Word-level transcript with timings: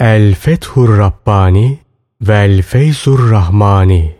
El 0.00 0.34
Fethur 0.34 0.98
Rabbani 0.98 1.78
Vel 2.20 2.62
Feyzur 2.62 3.30
Rahmani 3.30 4.16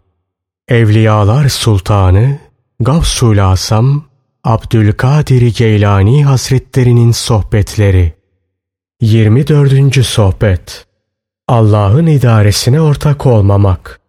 Evliyalar 0.68 1.48
Sultanı 1.48 2.38
Gavsul 2.80 3.38
Asam 3.38 4.04
Abdülkadir 4.44 5.54
Geylani 5.56 6.24
Hazretlerinin 6.24 7.12
Sohbetleri 7.12 8.12
24. 9.00 10.06
Sohbet 10.06 10.86
Allah'ın 11.48 12.06
idaresine 12.06 12.80
ortak 12.80 13.26
olmamak 13.26 14.00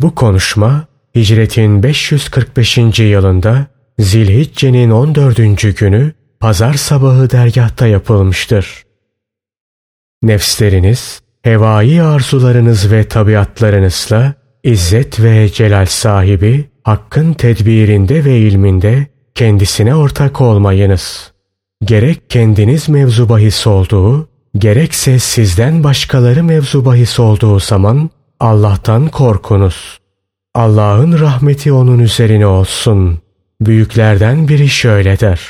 Bu 0.00 0.14
konuşma 0.14 0.86
Hicretin 1.14 1.82
545. 1.82 2.78
yılında 2.98 3.66
Zilhicce'nin 3.98 4.90
14. 4.90 5.76
günü 5.78 6.12
pazar 6.40 6.74
sabahı 6.74 7.30
dergahta 7.30 7.86
yapılmıştır. 7.86 8.91
Nefsleriniz, 10.22 11.20
hevai 11.42 12.02
arzularınız 12.02 12.92
ve 12.92 13.04
tabiatlarınızla 13.04 14.34
İzzet 14.64 15.20
ve 15.20 15.48
celal 15.52 15.86
sahibi 15.86 16.68
hakkın 16.84 17.32
tedbirinde 17.32 18.24
ve 18.24 18.38
ilminde 18.38 19.06
kendisine 19.34 19.94
ortak 19.94 20.40
olmayınız. 20.40 21.32
Gerek 21.84 22.30
kendiniz 22.30 22.88
mevzu 22.88 23.28
bahis 23.28 23.66
olduğu, 23.66 24.28
gerekse 24.58 25.18
sizden 25.18 25.84
başkaları 25.84 26.44
mevzu 26.44 26.84
bahis 26.84 27.20
olduğu 27.20 27.60
zaman 27.60 28.10
Allah'tan 28.40 29.08
korkunuz. 29.08 29.98
Allah'ın 30.54 31.20
rahmeti 31.20 31.72
onun 31.72 31.98
üzerine 31.98 32.46
olsun. 32.46 33.18
Büyüklerden 33.60 34.48
biri 34.48 34.68
şöyle 34.68 35.20
der. 35.20 35.40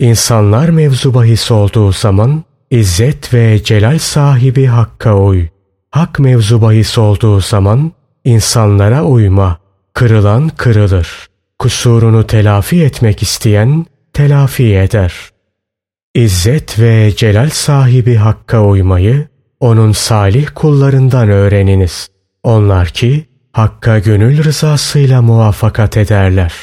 İnsanlar 0.00 0.68
mevzu 0.68 1.14
bahis 1.14 1.50
olduğu 1.50 1.92
zaman 1.92 2.44
İzzet 2.70 3.34
ve 3.34 3.62
celal 3.62 3.98
sahibi 3.98 4.66
Hakk'a 4.66 5.16
uy. 5.16 5.46
Hak 5.90 6.18
mevzu 6.18 6.62
bahis 6.62 6.98
olduğu 6.98 7.40
zaman 7.40 7.92
insanlara 8.24 9.04
uyma. 9.04 9.58
Kırılan 9.94 10.48
kırılır. 10.48 11.26
Kusurunu 11.58 12.26
telafi 12.26 12.82
etmek 12.82 13.22
isteyen 13.22 13.86
telafi 14.12 14.76
eder. 14.76 15.14
İzzet 16.14 16.78
ve 16.78 17.16
celal 17.16 17.50
sahibi 17.50 18.14
Hakk'a 18.14 18.64
uymayı 18.64 19.28
onun 19.60 19.92
salih 19.92 20.48
kullarından 20.54 21.28
öğreniniz. 21.28 22.08
Onlar 22.42 22.88
ki 22.88 23.26
Hakk'a 23.52 23.98
gönül 23.98 24.44
rızasıyla 24.44 25.22
muvaffakat 25.22 25.96
ederler. 25.96 26.54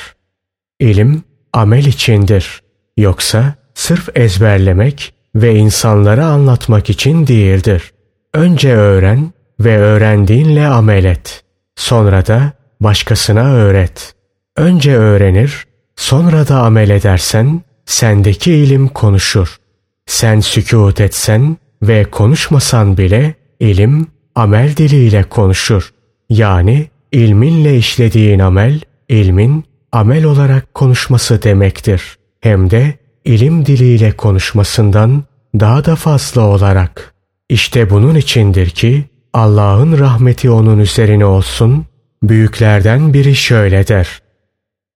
İlim 0.79 1.23
amel 1.53 1.85
içindir. 1.85 2.61
Yoksa 2.97 3.55
sırf 3.73 4.09
ezberlemek 4.17 5.12
ve 5.35 5.55
insanlara 5.55 6.25
anlatmak 6.25 6.89
için 6.89 7.27
değildir. 7.27 7.91
Önce 8.33 8.73
öğren 8.75 9.33
ve 9.59 9.77
öğrendiğinle 9.77 10.67
amel 10.67 11.03
et. 11.03 11.43
Sonra 11.75 12.25
da 12.25 12.51
başkasına 12.79 13.53
öğret. 13.53 14.13
Önce 14.57 14.95
öğrenir, 14.95 15.67
sonra 15.95 16.47
da 16.47 16.59
amel 16.59 16.89
edersen 16.89 17.61
sendeki 17.85 18.51
ilim 18.53 18.87
konuşur. 18.87 19.57
Sen 20.05 20.39
sükut 20.39 21.01
etsen 21.01 21.57
ve 21.81 22.03
konuşmasan 22.03 22.97
bile 22.97 23.33
ilim 23.59 24.07
amel 24.35 24.77
diliyle 24.77 25.23
konuşur. 25.23 25.93
Yani 26.29 26.87
ilminle 27.11 27.77
işlediğin 27.77 28.39
amel, 28.39 28.79
ilmin 29.09 29.65
amel 29.91 30.25
olarak 30.25 30.73
konuşması 30.73 31.43
demektir. 31.43 32.17
Hem 32.41 32.69
de 32.69 32.93
ilim 33.25 33.65
diliyle 33.65 34.11
konuşmasından 34.11 35.23
daha 35.59 35.85
da 35.85 35.95
fazla 35.95 36.41
olarak. 36.41 37.13
İşte 37.49 37.89
bunun 37.89 38.15
içindir 38.15 38.69
ki 38.69 39.05
Allah'ın 39.33 39.99
rahmeti 39.99 40.49
onun 40.49 40.79
üzerine 40.79 41.25
olsun, 41.25 41.85
büyüklerden 42.23 43.13
biri 43.13 43.35
şöyle 43.35 43.87
der. 43.87 44.21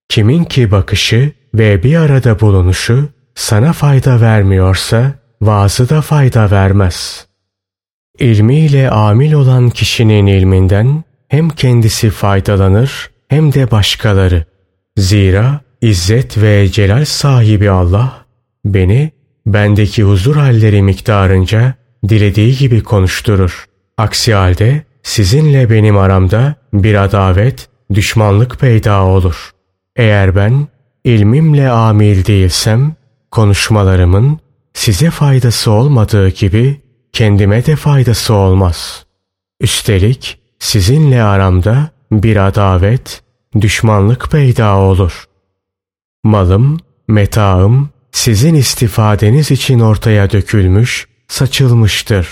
Kimin 0.09 0.43
ki 0.43 0.71
bakışı 0.71 1.31
ve 1.53 1.83
bir 1.83 1.95
arada 1.95 2.39
bulunuşu 2.39 3.09
sana 3.35 3.73
fayda 3.73 4.21
vermiyorsa 4.21 5.13
vaazı 5.41 5.89
da 5.89 6.01
fayda 6.01 6.51
vermez. 6.51 7.27
İlmiyle 8.19 8.89
amil 8.89 9.33
olan 9.33 9.69
kişinin 9.69 10.25
ilminden 10.25 11.03
hem 11.27 11.49
kendisi 11.49 12.09
faydalanır 12.09 13.09
hem 13.27 13.53
de 13.53 13.71
başkaları. 13.71 14.45
Zira 14.97 15.61
İzzet 15.81 16.37
ve 16.37 16.67
celal 16.71 17.05
sahibi 17.05 17.69
Allah 17.69 18.25
beni 18.65 19.11
bendeki 19.45 20.03
huzur 20.03 20.35
halleri 20.35 20.81
miktarınca 20.81 21.73
dilediği 22.09 22.57
gibi 22.57 22.83
konuşturur. 22.83 23.65
Aksi 23.97 24.33
halde 24.33 24.83
sizinle 25.03 25.69
benim 25.69 25.97
aramda 25.97 26.55
bir 26.73 27.03
adavet, 27.03 27.69
düşmanlık 27.93 28.59
peyda 28.59 29.03
olur. 29.03 29.51
Eğer 29.95 30.35
ben 30.35 30.67
ilmimle 31.03 31.69
amil 31.69 32.25
değilsem, 32.25 32.95
konuşmalarımın 33.31 34.39
size 34.73 35.09
faydası 35.09 35.71
olmadığı 35.71 36.29
gibi 36.29 36.81
kendime 37.13 37.65
de 37.65 37.75
faydası 37.75 38.33
olmaz. 38.33 39.05
Üstelik 39.61 40.39
sizinle 40.59 41.23
aramda 41.23 41.89
bir 42.11 42.47
adavet, 42.47 43.21
düşmanlık 43.61 44.31
peyda 44.31 44.77
olur. 44.77 45.26
Malım, 46.27 46.79
metaım 47.07 47.89
sizin 48.11 48.55
istifadeniz 48.55 49.51
için 49.51 49.79
ortaya 49.79 50.31
dökülmüş, 50.31 51.07
saçılmıştır. 51.27 52.27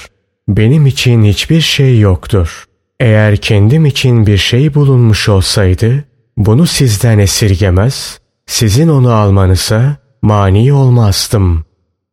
Benim 0.47 0.85
için 0.85 1.23
hiçbir 1.23 1.61
şey 1.61 1.99
yoktur. 1.99 2.65
Eğer 2.99 3.37
kendim 3.37 3.85
için 3.85 4.25
bir 4.25 4.37
şey 4.37 4.73
bulunmuş 4.73 5.29
olsaydı, 5.29 6.03
bunu 6.37 6.65
sizden 6.65 7.19
esirgemez, 7.19 8.19
sizin 8.45 8.87
onu 8.87 9.11
almanıza 9.13 9.97
mani 10.21 10.73
olmazdım. 10.73 11.65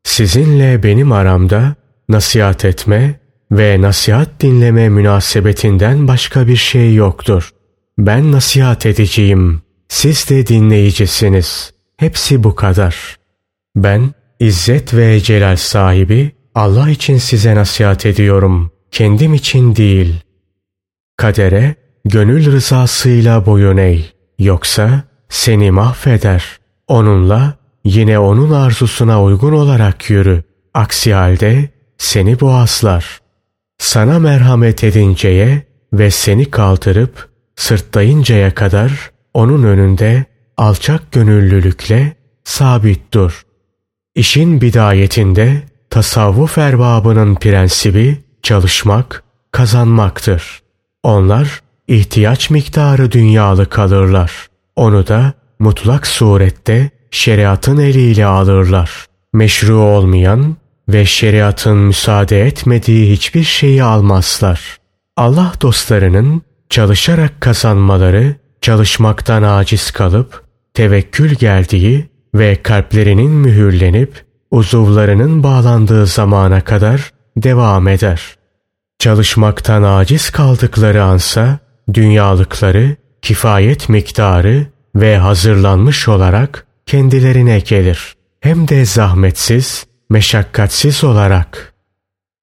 Sizinle 0.04 0.82
benim 0.82 1.12
aramda 1.12 1.75
nasihat 2.09 2.65
etme 2.65 3.21
ve 3.53 3.81
nasihat 3.81 4.28
dinleme 4.41 4.88
münasebetinden 4.88 6.09
başka 6.09 6.47
bir 6.47 6.56
şey 6.56 6.94
yoktur. 6.94 7.50
Ben 7.98 8.32
nasihat 8.32 8.87
edeceğim. 8.87 9.62
Siz 9.88 10.31
de 10.31 10.47
dinleyicisiniz. 10.47 11.72
Hepsi 11.97 12.44
bu 12.44 12.54
kadar. 12.54 13.16
Ben 13.76 14.10
İzzet 14.41 14.94
ve 14.94 15.20
Celal 15.20 15.56
sahibi 15.56 16.32
Allah 16.54 16.91
için 16.91 17.19
size 17.19 17.54
nasihat 17.54 18.06
ediyorum. 18.06 18.70
Kendim 18.91 19.34
için 19.34 19.76
değil. 19.76 20.14
Kadere 21.16 21.75
gönül 22.04 22.53
rızasıyla 22.53 23.47
boyun 23.47 23.76
eğ. 23.76 23.98
Yoksa 24.38 25.03
seni 25.28 25.70
mahveder. 25.70 26.44
Onunla 26.88 27.54
yine 27.84 28.19
onun 28.19 28.50
arzusuna 28.50 29.22
uygun 29.22 29.53
olarak 29.53 30.10
yürü. 30.10 30.42
Aksi 30.74 31.14
halde 31.14 31.69
seni 31.98 32.41
boğazlar. 32.41 33.20
Sana 33.78 34.19
merhamet 34.19 34.84
edinceye 34.84 35.66
ve 35.92 36.10
seni 36.10 36.50
kaldırıp 36.50 37.30
sırtlayıncaya 37.56 38.54
kadar 38.54 39.10
onun 39.34 39.62
önünde 39.62 40.24
alçak 40.62 41.12
gönüllülükle 41.12 42.16
sabit 42.44 43.12
dur. 43.12 43.42
İşin 44.14 44.60
bidayetinde 44.60 45.62
tasavvuf 45.90 46.58
erbabının 46.58 47.34
prensibi 47.34 48.18
çalışmak, 48.42 49.24
kazanmaktır. 49.52 50.62
Onlar 51.02 51.60
ihtiyaç 51.88 52.50
miktarı 52.50 53.12
dünyalı 53.12 53.68
kalırlar. 53.68 54.46
Onu 54.76 55.06
da 55.06 55.32
mutlak 55.58 56.06
surette 56.06 56.90
şeriatın 57.10 57.78
eliyle 57.78 58.26
alırlar. 58.26 59.06
Meşru 59.32 59.76
olmayan 59.76 60.56
ve 60.88 61.04
şeriatın 61.04 61.76
müsaade 61.76 62.46
etmediği 62.46 63.12
hiçbir 63.12 63.44
şeyi 63.44 63.82
almazlar. 63.82 64.76
Allah 65.16 65.53
dostlarının 65.62 66.42
çalışarak 66.70 67.41
kazanmaları, 67.41 68.36
çalışmaktan 68.60 69.42
aciz 69.42 69.91
kalıp 69.91 70.41
tevekkül 70.74 71.34
geldiği 71.34 72.09
ve 72.34 72.63
kalplerinin 72.63 73.30
mühürlenip 73.30 74.24
uzuvlarının 74.51 75.42
bağlandığı 75.42 76.07
zamana 76.07 76.60
kadar 76.60 77.13
devam 77.36 77.89
eder. 77.89 78.36
Çalışmaktan 78.98 79.83
aciz 79.83 80.30
kaldıkları 80.30 81.03
ansa 81.03 81.59
dünyalıkları, 81.95 82.97
kifayet 83.22 83.89
miktarı 83.89 84.66
ve 84.97 85.19
hazırlanmış 85.19 86.09
olarak 86.09 86.66
kendilerine 86.86 87.59
gelir. 87.59 88.15
Hem 88.41 88.68
de 88.68 88.84
zahmetsiz, 88.84 89.86
meşakkatsiz 90.10 91.04
olarak. 91.04 91.75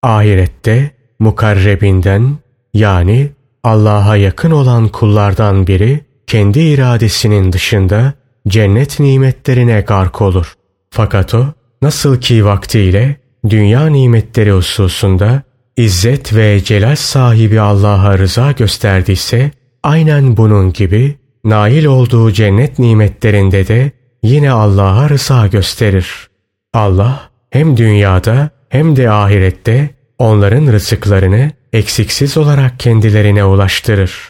Ahirette 0.04 0.92
mukarrebinden 1.20 2.38
yani 2.74 3.32
Allah'a 3.64 4.16
yakın 4.16 4.52
olan 4.52 4.88
kullardan 4.88 5.68
biri 5.68 6.06
kendi 6.28 6.60
iradesinin 6.60 7.52
dışında 7.52 8.14
cennet 8.48 9.00
nimetlerine 9.00 9.82
gark 9.82 10.22
olur. 10.22 10.54
Fakat 10.90 11.34
o 11.34 11.46
nasıl 11.82 12.22
ki 12.22 12.46
vaktiyle 12.46 13.16
dünya 13.50 13.88
nimetleri 13.88 14.52
hususunda 14.52 15.44
İzzet 15.80 16.36
ve 16.36 16.64
celal 16.64 16.96
sahibi 16.96 17.60
Allah'a 17.60 18.18
rıza 18.18 18.52
gösterdiyse, 18.52 19.52
aynen 19.84 20.38
bunun 20.38 20.74
gibi 20.74 21.16
nail 21.44 21.86
olduğu 21.86 22.32
cennet 22.32 22.80
nimetlerinde 22.80 23.68
de 23.68 23.92
yine 24.24 24.52
Allah'a 24.52 25.10
rıza 25.10 25.48
gösterir. 25.48 26.28
Allah 26.74 27.30
hem 27.50 27.78
dünyada 27.78 28.50
hem 28.70 28.96
de 28.96 29.10
ahirette 29.10 29.90
onların 30.18 30.68
rızıklarını 30.68 31.52
eksiksiz 31.74 32.38
olarak 32.38 32.80
kendilerine 32.80 33.44
ulaştırır. 33.44 34.30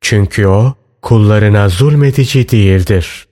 Çünkü 0.00 0.46
o 0.46 0.74
kullarına 1.02 1.68
zulmedici 1.68 2.50
değildir. 2.50 3.26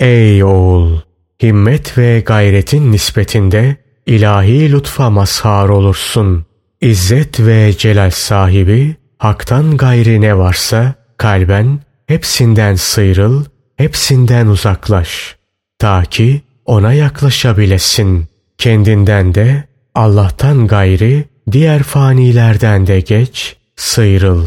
Ey 0.00 0.44
oğul! 0.44 0.98
Himmet 1.42 1.98
ve 1.98 2.20
gayretin 2.20 2.92
nispetinde 2.92 3.76
ilahi 4.06 4.72
lütfa 4.72 5.10
mazhar 5.10 5.68
olursun. 5.68 6.46
İzzet 6.80 7.40
ve 7.40 7.72
celal 7.78 8.10
sahibi 8.10 8.96
haktan 9.18 9.76
gayri 9.76 10.20
ne 10.20 10.38
varsa 10.38 10.94
kalben 11.16 11.80
hepsinden 12.06 12.74
sıyrıl, 12.74 13.44
hepsinden 13.76 14.46
uzaklaş. 14.46 15.36
Ta 15.78 16.04
ki 16.04 16.42
ona 16.64 16.92
yaklaşabilesin. 16.92 18.26
Kendinden 18.58 19.34
de 19.34 19.64
Allah'tan 19.94 20.66
gayri 20.66 21.24
diğer 21.52 21.82
fanilerden 21.82 22.86
de 22.86 23.00
geç, 23.00 23.56
sıyrıl. 23.76 24.46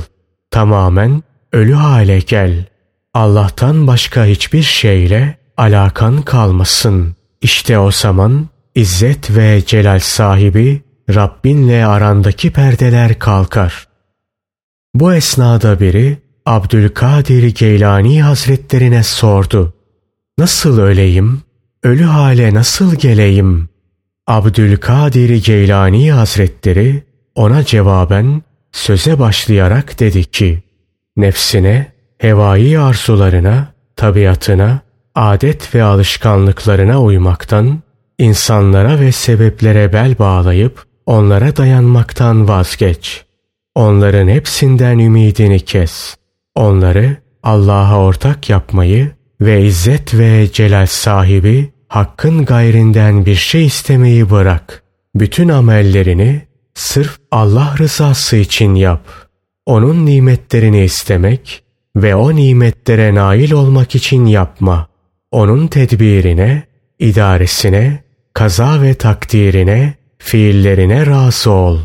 Tamamen 0.52 1.24
ölü 1.52 1.74
hale 1.74 2.20
gel. 2.20 2.66
Allah'tan 3.14 3.88
başka 3.88 4.26
hiçbir 4.26 4.62
şeyle 4.62 5.43
alakan 5.58 6.22
kalmasın. 6.22 7.16
İşte 7.42 7.80
o 7.80 7.92
zaman 7.92 8.48
İzzet 8.76 9.36
ve 9.36 9.64
celal 9.66 10.00
sahibi 10.00 10.82
Rabbinle 11.10 11.86
arandaki 11.86 12.52
perdeler 12.52 13.20
kalkar. 13.20 13.88
Bu 14.96 15.14
esnada 15.14 15.80
biri 15.80 16.18
Abdülkadir 16.46 17.56
Geylani 17.56 18.24
Hazretlerine 18.24 19.04
sordu. 19.04 19.74
Nasıl 20.38 20.80
öleyim? 20.80 21.42
Ölü 21.84 22.04
hale 22.04 22.54
nasıl 22.54 22.96
geleyim? 22.96 23.70
Abdülkadir 24.28 25.44
Geylani 25.44 26.12
Hazretleri 26.12 27.04
ona 27.36 27.64
cevaben 27.64 28.42
söze 28.72 29.20
başlayarak 29.20 30.00
dedi 30.00 30.24
ki, 30.24 30.64
nefsine, 31.18 31.92
hevai 32.18 32.80
arzularına, 32.80 33.74
tabiatına, 33.96 34.82
adet 35.16 35.76
ve 35.76 35.84
alışkanlıklarına 35.84 37.02
uymaktan, 37.02 37.80
insanlara 38.20 39.00
ve 39.00 39.12
sebeplere 39.12 39.94
bel 39.94 40.20
bağlayıp 40.20 40.84
onlara 41.06 41.56
dayanmaktan 41.56 42.48
vazgeç. 42.48 43.26
Onların 43.76 44.28
hepsinden 44.28 45.00
ümidini 45.00 45.60
kes. 45.60 46.16
Onları 46.56 47.18
Allah'a 47.44 48.00
ortak 48.00 48.50
yapmayı 48.50 49.12
ve 49.42 49.66
izzet 49.66 50.14
ve 50.14 50.52
celal 50.52 50.86
sahibi 50.86 51.74
hakkın 51.88 52.46
gayrinden 52.46 53.26
bir 53.26 53.36
şey 53.36 53.66
istemeyi 53.66 54.30
bırak. 54.30 54.84
Bütün 55.16 55.50
amellerini 55.50 56.42
sırf 56.74 57.18
Allah 57.32 57.76
rızası 57.80 58.36
için 58.36 58.76
yap. 58.76 59.02
Onun 59.66 60.06
nimetlerini 60.06 60.84
istemek 60.84 61.64
ve 61.96 62.16
o 62.16 62.36
nimetlere 62.36 63.16
nail 63.16 63.52
olmak 63.52 63.96
için 63.96 64.26
yapma. 64.26 64.93
Onun 65.34 65.68
tedbirine, 65.68 66.64
idaresine, 67.00 68.04
kaza 68.34 68.82
ve 68.82 68.94
takdirine, 68.94 69.94
fiillerine 70.18 71.06
razı 71.06 71.52
ol. 71.52 71.80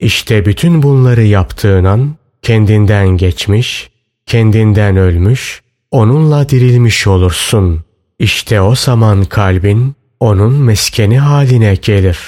İşte 0.00 0.44
bütün 0.44 0.82
bunları 0.82 1.22
yaptığın 1.22 1.84
an 1.84 2.14
kendinden 2.42 3.08
geçmiş, 3.08 3.90
kendinden 4.26 4.96
ölmüş, 4.96 5.62
onunla 5.90 6.48
dirilmiş 6.48 7.06
olursun. 7.06 7.84
İşte 8.18 8.60
o 8.60 8.74
zaman 8.74 9.24
kalbin 9.24 9.94
onun 10.20 10.52
meskeni 10.52 11.18
haline 11.18 11.74
gelir. 11.74 12.18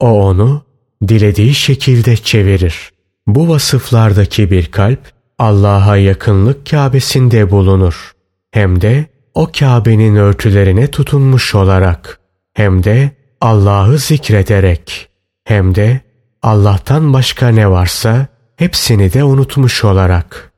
O 0.00 0.08
onu 0.08 0.62
dilediği 1.08 1.54
şekilde 1.54 2.16
çevirir. 2.16 2.90
Bu 3.26 3.48
vasıflardaki 3.48 4.50
bir 4.50 4.66
kalp 4.66 5.00
Allah'a 5.38 5.96
yakınlık 5.96 6.70
Kabe'sinde 6.70 7.50
bulunur. 7.50 8.12
Hem 8.50 8.80
de 8.80 9.13
o 9.34 9.52
Kabe'nin 9.58 10.16
örtülerine 10.16 10.86
tutunmuş 10.86 11.54
olarak 11.54 12.20
hem 12.54 12.84
de 12.84 13.10
Allah'ı 13.40 13.98
zikrederek 13.98 15.08
hem 15.44 15.74
de 15.74 16.00
Allah'tan 16.42 17.12
başka 17.12 17.48
ne 17.48 17.70
varsa 17.70 18.26
hepsini 18.56 19.12
de 19.12 19.24
unutmuş 19.24 19.84
olarak. 19.84 20.52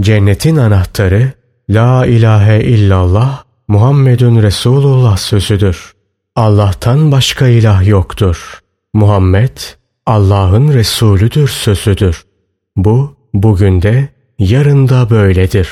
Cennetin 0.00 0.56
anahtarı 0.56 1.32
La 1.70 2.06
ilahe 2.06 2.64
illallah 2.64 3.44
Muhammedun 3.68 4.42
Resulullah 4.42 5.16
sözüdür. 5.16 5.92
Allah'tan 6.36 7.12
başka 7.12 7.46
ilah 7.46 7.86
yoktur. 7.86 8.58
Muhammed 8.94 9.58
Allah'ın 10.06 10.72
Resulüdür 10.72 11.48
sözüdür. 11.48 12.24
Bu 12.76 13.16
bugün 13.34 13.82
de 13.82 14.08
yarın 14.38 14.88
da 14.88 15.10
böyledir. 15.10 15.68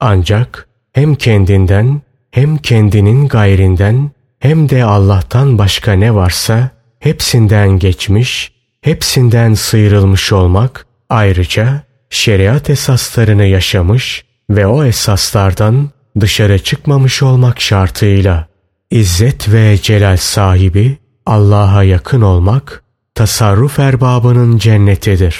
Ancak 0.00 0.68
hem 0.92 1.14
kendinden 1.14 2.02
hem 2.30 2.56
kendinin 2.56 3.28
gayrinden 3.28 4.10
hem 4.38 4.68
de 4.68 4.84
Allah'tan 4.84 5.58
başka 5.58 5.92
ne 5.92 6.14
varsa 6.14 6.70
hepsinden 6.98 7.78
geçmiş, 7.78 8.52
hepsinden 8.80 9.54
sıyrılmış 9.54 10.32
olmak 10.32 10.86
ayrıca 11.08 11.82
şeriat 12.10 12.70
esaslarını 12.70 13.44
yaşamış 13.44 14.24
ve 14.50 14.66
o 14.66 14.84
esaslardan 14.84 15.90
dışarı 16.20 16.58
çıkmamış 16.58 17.22
olmak 17.22 17.60
şartıyla 17.60 18.50
İzzet 18.90 19.52
ve 19.52 19.78
celal 19.82 20.16
sahibi 20.16 20.98
Allah'a 21.26 21.82
yakın 21.82 22.20
olmak 22.20 22.82
tasarruf 23.14 23.78
erbabının 23.78 24.58
cennetidir. 24.58 25.36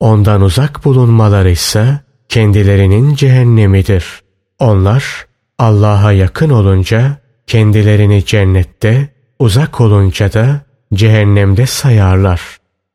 Ondan 0.00 0.42
uzak 0.42 0.84
bulunmaları 0.84 1.50
ise 1.50 2.00
kendilerinin 2.28 3.14
cehennemidir. 3.14 4.25
Onlar 4.58 5.26
Allah'a 5.58 6.12
yakın 6.12 6.50
olunca 6.50 7.16
kendilerini 7.46 8.24
cennette, 8.24 9.08
uzak 9.38 9.80
olunca 9.80 10.32
da 10.32 10.60
cehennemde 10.94 11.66
sayarlar. 11.66 12.40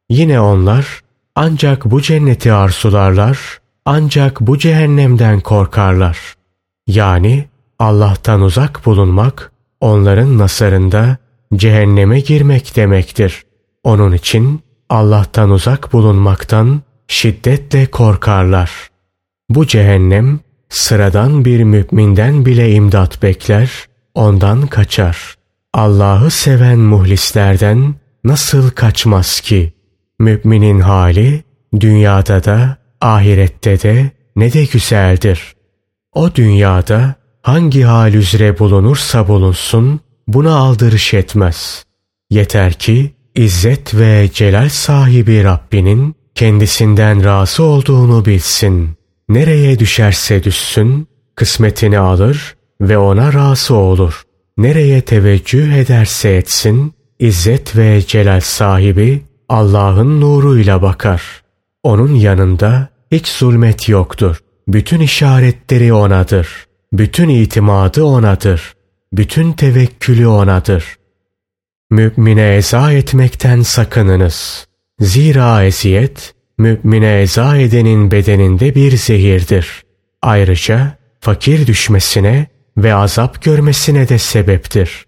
Yine 0.09 0.39
onlar 0.39 1.01
ancak 1.35 1.85
bu 1.85 2.01
cenneti 2.01 2.53
arzularlar, 2.53 3.39
ancak 3.85 4.41
bu 4.41 4.57
cehennemden 4.57 5.39
korkarlar. 5.39 6.17
Yani 6.87 7.45
Allah'tan 7.79 8.41
uzak 8.41 8.85
bulunmak 8.85 9.51
onların 9.81 10.37
nasarında 10.37 11.17
cehenneme 11.55 12.19
girmek 12.19 12.75
demektir. 12.75 13.43
Onun 13.83 14.11
için 14.11 14.61
Allah'tan 14.89 15.49
uzak 15.49 15.93
bulunmaktan 15.93 16.81
şiddetle 17.07 17.85
korkarlar. 17.85 18.71
Bu 19.49 19.67
cehennem 19.67 20.39
sıradan 20.71 21.45
bir 21.45 21.63
müminden 21.63 22.45
bile 22.45 22.71
imdat 22.71 23.23
bekler, 23.23 23.71
ondan 24.15 24.67
kaçar. 24.67 25.35
Allah'ı 25.73 26.31
seven 26.31 26.79
muhlislerden 26.79 27.95
nasıl 28.23 28.69
kaçmaz 28.69 29.41
ki? 29.41 29.73
Müminin 30.19 30.79
hali 30.79 31.43
dünyada 31.79 32.43
da 32.43 32.77
ahirette 33.01 33.81
de 33.81 34.11
ne 34.35 34.53
de 34.53 34.65
güzeldir. 34.65 35.55
O 36.13 36.35
dünyada 36.35 37.15
hangi 37.41 37.83
hal 37.83 38.13
üzere 38.13 38.59
bulunursa 38.59 39.27
bulunsun 39.27 39.99
buna 40.27 40.55
aldırış 40.55 41.13
etmez. 41.13 41.85
Yeter 42.29 42.73
ki 42.73 43.13
İzzet 43.35 43.95
ve 43.95 44.29
celal 44.33 44.69
sahibi 44.69 45.43
Rabbinin 45.43 46.15
kendisinden 46.35 47.23
razı 47.23 47.63
olduğunu 47.63 48.25
bilsin. 48.25 49.00
Nereye 49.31 49.79
düşerse 49.79 50.43
düşsün, 50.43 51.07
kısmetini 51.35 51.99
alır 51.99 52.55
ve 52.81 52.97
ona 52.97 53.33
razı 53.33 53.75
olur. 53.75 54.21
Nereye 54.57 55.01
teveccüh 55.01 55.73
ederse 55.73 56.29
etsin, 56.29 56.93
İzzet 57.19 57.77
ve 57.77 58.01
celal 58.07 58.41
sahibi 58.41 59.21
Allah'ın 59.49 60.21
nuruyla 60.21 60.81
bakar. 60.81 61.43
Onun 61.83 62.15
yanında 62.15 62.89
hiç 63.11 63.27
zulmet 63.27 63.89
yoktur. 63.89 64.39
Bütün 64.67 64.99
işaretleri 64.99 65.93
O'nadır. 65.93 66.67
Bütün 66.93 67.29
itimadı 67.29 68.03
O'nadır. 68.03 68.73
Bütün 69.13 69.53
tevekkülü 69.53 70.27
O'nadır. 70.27 70.95
Mümine 71.89 72.55
eza 72.55 72.91
etmekten 72.91 73.61
sakınınız. 73.61 74.67
Zira 74.99 75.63
eziyet, 75.63 76.33
mümine 76.61 77.21
eza 77.21 77.57
edenin 77.57 78.11
bedeninde 78.11 78.75
bir 78.75 78.97
zehirdir. 78.97 79.83
Ayrıca 80.21 80.97
fakir 81.19 81.67
düşmesine 81.67 82.47
ve 82.77 82.93
azap 82.93 83.43
görmesine 83.43 84.09
de 84.09 84.17
sebeptir. 84.17 85.05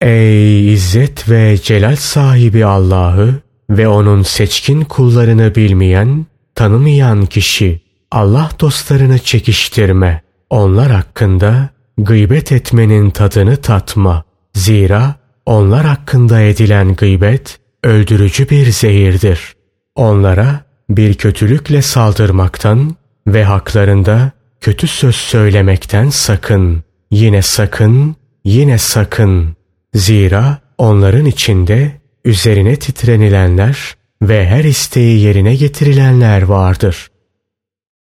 Ey 0.00 0.72
izzet 0.72 1.30
ve 1.30 1.56
celal 1.62 1.96
sahibi 1.96 2.64
Allah'ı 2.64 3.34
ve 3.70 3.88
onun 3.88 4.22
seçkin 4.22 4.80
kullarını 4.82 5.54
bilmeyen, 5.54 6.26
tanımayan 6.54 7.26
kişi 7.26 7.80
Allah 8.10 8.50
dostlarını 8.60 9.18
çekiştirme. 9.18 10.22
Onlar 10.50 10.90
hakkında 10.90 11.68
gıybet 11.98 12.52
etmenin 12.52 13.10
tadını 13.10 13.56
tatma. 13.56 14.24
Zira 14.54 15.14
onlar 15.46 15.86
hakkında 15.86 16.40
edilen 16.40 16.94
gıybet 16.94 17.58
öldürücü 17.84 18.48
bir 18.48 18.66
zehirdir. 18.66 19.57
Onlara 19.98 20.60
bir 20.90 21.14
kötülükle 21.14 21.82
saldırmaktan 21.82 22.96
ve 23.26 23.44
haklarında 23.44 24.32
kötü 24.60 24.86
söz 24.86 25.16
söylemekten 25.16 26.08
sakın. 26.08 26.84
Yine 27.10 27.42
sakın, 27.42 28.16
yine 28.44 28.78
sakın. 28.78 29.56
Zira 29.94 30.58
onların 30.78 31.24
içinde 31.24 31.92
üzerine 32.24 32.76
titrenilenler 32.76 33.96
ve 34.22 34.46
her 34.46 34.64
isteği 34.64 35.20
yerine 35.20 35.54
getirilenler 35.54 36.42
vardır. 36.42 37.10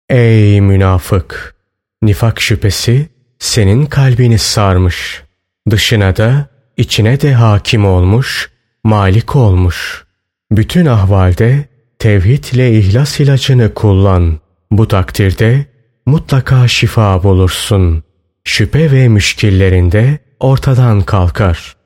Ey 0.08 0.60
münafık! 0.60 1.54
Nifak 2.02 2.40
şüphesi 2.40 3.08
senin 3.38 3.86
kalbini 3.86 4.38
sarmış. 4.38 5.22
Dışına 5.70 6.16
da 6.16 6.48
içine 6.76 7.20
de 7.20 7.34
hakim 7.34 7.86
olmuş, 7.86 8.50
malik 8.84 9.36
olmuş. 9.36 10.04
Bütün 10.50 10.86
ahvalde 10.86 11.69
tevhid 12.00 12.44
ile 12.44 12.78
ihlas 12.78 13.20
ilacını 13.20 13.74
kullan. 13.74 14.38
Bu 14.70 14.88
takdirde 14.88 15.66
mutlaka 16.06 16.68
şifa 16.68 17.22
bulursun. 17.22 18.02
Şüphe 18.44 18.92
ve 18.92 19.08
müşkillerinde 19.08 20.18
ortadan 20.40 21.00
kalkar. 21.00 21.76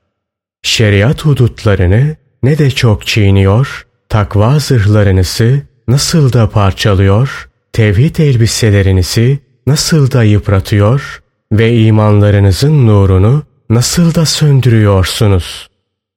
Şeriat 0.63 1.25
hudutlarını 1.25 2.17
ne 2.43 2.59
de 2.59 2.71
çok 2.71 3.07
çiğniyor, 3.07 3.87
takva 4.09 4.59
zırhlarınızı 4.59 5.63
nasıl 5.89 6.33
da 6.33 6.51
parçalıyor, 6.51 7.49
tevhid 7.73 8.17
elbiselerinizi 8.17 9.39
nasıl 9.67 10.11
da 10.11 10.25
yıpratıyor 10.25 11.23
ve 11.53 11.77
imanlarınızın 11.77 12.87
nurunu 12.87 13.43
nasıl 13.71 14.15
da 14.15 14.27
söndürüyorsunuz. 14.27 15.69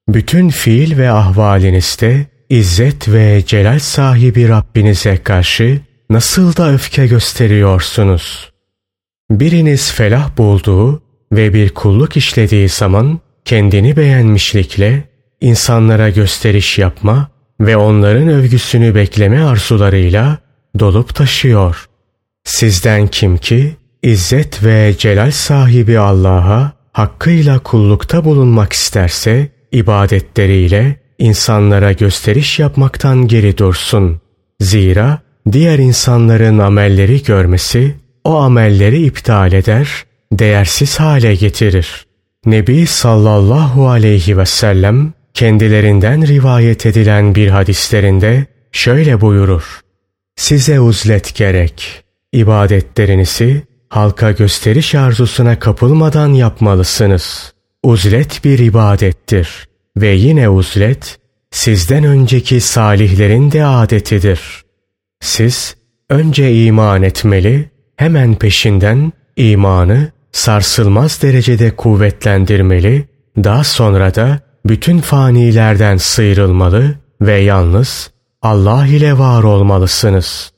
Bütün 0.08 0.50
fiil 0.50 0.98
ve 0.98 1.12
ahvalinizde 1.12 2.37
İzzet 2.50 3.10
ve 3.10 3.44
celal 3.46 3.80
sahibi 3.80 4.50
Rabbinize 4.50 5.18
karşı 5.18 5.80
nasıl 6.10 6.56
da 6.56 6.72
öfke 6.72 7.08
gösteriyorsunuz. 7.08 8.51
Biriniz 9.32 9.92
felah 9.92 10.38
bulduğu 10.38 11.01
ve 11.32 11.54
bir 11.54 11.70
kulluk 11.70 12.18
işlediği 12.18 12.70
zaman 12.70 13.20
kendini 13.46 13.98
beğenmişlikle 13.98 15.04
insanlara 15.42 16.10
gösteriş 16.10 16.77
yapma 16.77 17.27
ve 17.62 17.77
onların 17.77 18.27
övgüsünü 18.27 18.96
bekleme 18.96 19.44
arzularıyla 19.44 20.38
dolup 20.80 21.16
taşıyor. 21.16 21.89
Sizden 22.44 23.08
kim 23.08 23.38
ki 23.38 23.75
İzzet 24.04 24.63
ve 24.63 24.96
celal 24.98 25.32
sahibi 25.32 26.00
Allah'a 26.00 26.72
hakkıyla 26.94 27.60
kullukta 27.60 28.25
bulunmak 28.25 28.74
isterse 28.74 29.50
ibadetleriyle 29.72 31.07
insanlara 31.20 31.92
gösteriş 31.92 32.60
yapmaktan 32.60 33.28
geri 33.28 33.58
dursun. 33.58 34.22
Zira 34.60 35.20
diğer 35.52 35.80
insanların 35.80 36.58
amelleri 36.58 37.24
görmesi 37.24 37.96
o 38.24 38.36
amelleri 38.36 39.06
iptal 39.06 39.54
eder, 39.54 39.90
değersiz 40.32 41.00
hale 41.00 41.36
getirir. 41.36 42.06
Nebi 42.46 42.86
sallallahu 42.88 43.90
aleyhi 43.90 44.38
ve 44.38 44.46
sellem 44.46 45.14
kendilerinden 45.34 46.28
rivayet 46.28 46.86
edilen 46.86 47.36
bir 47.36 47.48
hadislerinde 47.48 48.46
şöyle 48.72 49.22
buyurur. 49.22 49.80
Size 50.36 50.80
uzlet 50.80 51.36
gerek. 51.36 52.04
İbadetlerinizi 52.34 53.64
halka 53.90 54.32
gösteriş 54.32 54.96
arzusuna 54.96 55.60
kapılmadan 55.60 56.34
yapmalısınız. 56.34 57.54
Uzlet 57.84 58.44
bir 58.44 58.60
ibadettir 58.60 59.67
ve 60.01 60.08
yine 60.08 60.50
uzlet 60.50 61.20
sizden 61.51 62.04
önceki 62.04 62.62
salihlerin 62.62 63.51
de 63.51 63.66
adetidir. 63.66 64.42
Siz 65.20 65.75
önce 66.10 66.66
iman 66.66 67.04
etmeli, 67.04 67.70
hemen 67.96 68.36
peşinden 68.36 69.13
imanı 69.36 70.12
sarsılmaz 70.32 71.22
derecede 71.22 71.75
kuvvetlendirmeli, 71.75 73.06
daha 73.38 73.63
sonra 73.63 74.16
da 74.16 74.39
bütün 74.66 75.00
fanilerden 75.00 75.98
sıyrılmalı 75.98 76.96
ve 77.22 77.38
yalnız 77.38 78.12
Allah 78.42 78.88
ile 78.88 79.18
var 79.18 79.44
olmalısınız. 79.44 80.51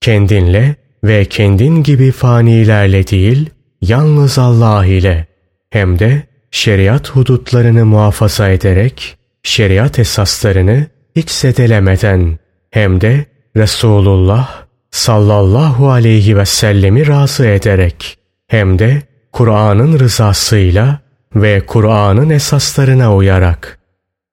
Kendinle 0.00 0.76
ve 1.04 1.24
kendin 1.24 1.82
gibi 1.82 2.12
fanilerle 2.12 3.06
değil, 3.06 3.50
yalnız 3.80 4.38
Allah 4.38 4.86
ile 4.86 5.26
hem 5.70 5.98
de 5.98 6.22
şeriat 6.54 7.10
hudutlarını 7.10 7.84
muhafaza 7.86 8.48
ederek, 8.48 9.16
şeriat 9.42 9.98
esaslarını 9.98 10.86
hiç 11.16 11.30
zedelemeden 11.30 12.38
hem 12.70 13.00
de 13.00 13.26
Resulullah 13.56 14.62
sallallahu 14.90 15.90
aleyhi 15.90 16.36
ve 16.36 16.46
sellemi 16.46 17.06
razı 17.06 17.46
ederek 17.46 18.18
hem 18.46 18.78
de 18.78 19.02
Kur'an'ın 19.32 19.98
rızasıyla 19.98 20.98
ve 21.34 21.66
Kur'an'ın 21.66 22.30
esaslarına 22.30 23.14
uyarak. 23.16 23.78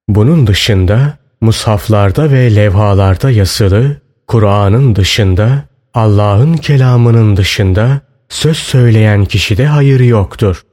Bunun 0.07 0.47
dışında 0.47 1.17
mushaflarda 1.41 2.31
ve 2.31 2.55
levhalarda 2.55 3.31
yazılı 3.31 4.01
Kur'an'ın 4.27 4.95
dışında 4.95 5.63
Allah'ın 5.93 6.53
kelamının 6.53 7.37
dışında 7.37 8.01
söz 8.29 8.57
söyleyen 8.57 9.25
kişide 9.25 9.65
hayır 9.65 9.99
yoktur. 9.99 10.63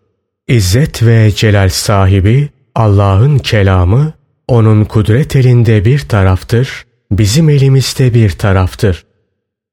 İzzet 0.49 1.03
ve 1.03 1.31
celal 1.31 1.69
sahibi 1.69 2.49
Allah'ın 2.75 3.39
kelamı 3.39 4.13
onun 4.49 4.85
kudret 4.85 5.37
elinde 5.37 5.85
bir 5.85 5.99
taraftır, 5.99 6.85
bizim 7.11 7.49
elimizde 7.49 8.15
bir 8.15 8.31
taraftır. 8.31 9.05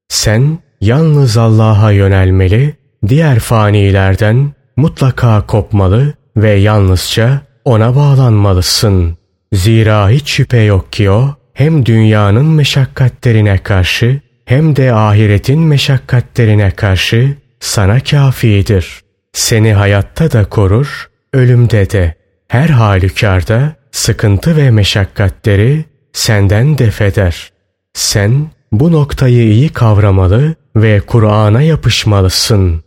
Sen 0.08 0.58
yalnız 0.80 1.36
Allah'a 1.36 1.92
yönelmeli, 1.92 2.76
diğer 3.08 3.38
fanilerden 3.38 4.52
mutlaka 4.76 5.46
kopmalı 5.46 6.14
ve 6.36 6.50
yalnızca 6.50 7.40
ona 7.64 7.96
bağlanmalısın. 7.96 9.16
Zira 9.52 10.10
hiç 10.10 10.30
şüphe 10.30 10.60
yok 10.60 10.92
ki 10.92 11.10
o 11.10 11.34
hem 11.52 11.86
dünyanın 11.86 12.46
meşakkatlerine 12.46 13.58
karşı 13.58 14.20
hem 14.44 14.76
de 14.76 14.92
ahiretin 14.92 15.60
meşakkatlerine 15.60 16.70
karşı 16.70 17.34
sana 17.60 18.00
kafidir. 18.00 19.05
Seni 19.36 19.72
hayatta 19.72 20.32
da 20.32 20.44
korur, 20.44 21.10
ölümde 21.32 21.90
de. 21.90 22.14
Her 22.48 22.68
halükarda 22.68 23.76
sıkıntı 23.90 24.56
ve 24.56 24.70
meşakkatleri 24.70 25.84
senden 26.12 26.78
defeder. 26.78 27.52
Sen 27.94 28.50
bu 28.72 28.92
noktayı 28.92 29.50
iyi 29.50 29.68
kavramalı 29.68 30.54
ve 30.76 31.00
Kur'an'a 31.00 31.62
yapışmalısın. 31.62 32.84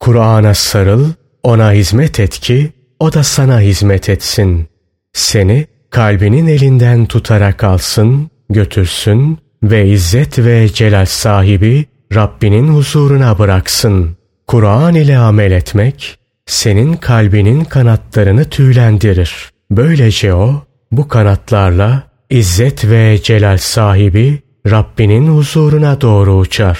Kur'an'a 0.00 0.54
sarıl, 0.54 1.10
ona 1.42 1.72
hizmet 1.72 2.20
et 2.20 2.38
ki 2.38 2.72
o 3.00 3.12
da 3.12 3.22
sana 3.22 3.60
hizmet 3.60 4.08
etsin. 4.08 4.68
Seni 5.12 5.66
kalbinin 5.90 6.46
elinden 6.46 7.06
tutarak 7.06 7.64
alsın, 7.64 8.30
götürsün 8.50 9.38
ve 9.62 9.88
izzet 9.88 10.38
ve 10.38 10.68
celal 10.68 11.06
sahibi 11.06 11.84
Rabbinin 12.14 12.68
huzuruna 12.68 13.38
bıraksın. 13.38 14.21
Kur'an 14.46 14.94
ile 14.94 15.18
amel 15.18 15.50
etmek 15.50 16.18
senin 16.46 16.94
kalbinin 16.94 17.64
kanatlarını 17.64 18.44
tüylendirir. 18.44 19.50
Böylece 19.70 20.34
o 20.34 20.62
bu 20.92 21.08
kanatlarla 21.08 22.02
izzet 22.30 22.84
ve 22.84 23.22
celal 23.22 23.58
sahibi 23.58 24.42
Rabbinin 24.70 25.28
huzuruna 25.28 26.00
doğru 26.00 26.36
uçar. 26.36 26.78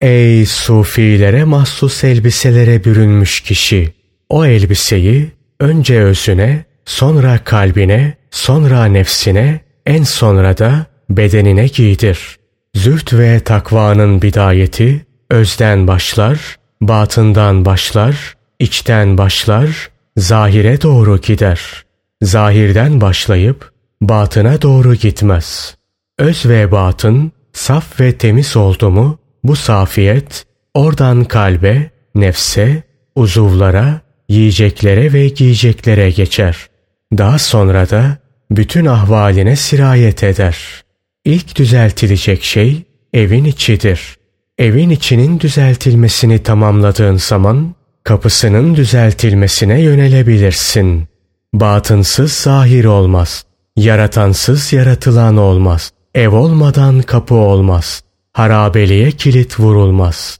Ey 0.00 0.46
sufilere 0.46 1.44
mahsus 1.44 2.04
elbiselere 2.04 2.84
bürünmüş 2.84 3.40
kişi! 3.40 3.94
O 4.28 4.44
elbiseyi 4.46 5.32
önce 5.60 6.00
özüne, 6.00 6.64
sonra 6.84 7.38
kalbine, 7.44 8.14
sonra 8.30 8.84
nefsine, 8.84 9.60
en 9.86 10.02
sonra 10.02 10.58
da 10.58 10.86
bedenine 11.10 11.66
giydir. 11.66 12.36
Züht 12.74 13.12
ve 13.12 13.40
takvanın 13.40 14.22
bidayeti 14.22 15.06
özden 15.30 15.86
başlar, 15.86 16.56
batından 16.80 17.64
başlar, 17.64 18.36
içten 18.58 19.18
başlar, 19.18 19.90
zahire 20.16 20.82
doğru 20.82 21.20
gider. 21.20 21.84
Zahirden 22.22 23.00
başlayıp 23.00 23.72
batına 24.02 24.62
doğru 24.62 24.94
gitmez. 24.94 25.76
Öz 26.18 26.46
ve 26.46 26.72
batın 26.72 27.32
saf 27.52 28.00
ve 28.00 28.18
temiz 28.18 28.56
oldu 28.56 28.90
mu 28.90 29.18
bu 29.44 29.56
safiyet 29.56 30.46
oradan 30.74 31.24
kalbe, 31.24 31.90
nefse, 32.14 32.82
uzuvlara, 33.14 34.00
yiyeceklere 34.28 35.12
ve 35.12 35.28
giyeceklere 35.28 36.10
geçer. 36.10 36.56
Daha 37.18 37.38
sonra 37.38 37.90
da 37.90 38.18
bütün 38.50 38.86
ahvaline 38.86 39.56
sirayet 39.56 40.24
eder. 40.24 40.84
İlk 41.24 41.56
düzeltilecek 41.56 42.42
şey 42.42 42.82
evin 43.12 43.44
içidir. 43.44 44.19
Evin 44.60 44.90
içinin 44.90 45.40
düzeltilmesini 45.40 46.38
tamamladığın 46.38 47.16
zaman 47.16 47.74
kapısının 48.04 48.74
düzeltilmesine 48.74 49.80
yönelebilirsin. 49.80 51.08
Batınsız 51.54 52.32
zahir 52.32 52.84
olmaz. 52.84 53.44
Yaratansız 53.76 54.72
yaratılan 54.72 55.36
olmaz. 55.36 55.92
Ev 56.14 56.28
olmadan 56.28 57.02
kapı 57.02 57.34
olmaz. 57.34 58.02
Harabeliğe 58.32 59.10
kilit 59.10 59.60
vurulmaz. 59.60 60.38